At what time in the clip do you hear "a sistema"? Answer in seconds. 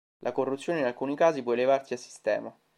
1.93-2.51